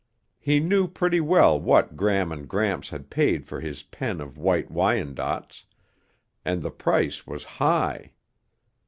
He 0.39 0.59
knew 0.59 0.87
pretty 0.87 1.21
well 1.21 1.59
what 1.61 1.95
Gram 1.95 2.31
and 2.31 2.49
Gramps 2.49 2.89
had 2.89 3.11
paid 3.11 3.45
for 3.45 3.59
his 3.61 3.83
pen 3.83 4.19
of 4.19 4.35
White 4.35 4.71
Wyandottes, 4.71 5.65
and 6.43 6.63
the 6.63 6.71
price 6.71 7.27
was 7.27 7.43
high. 7.43 8.13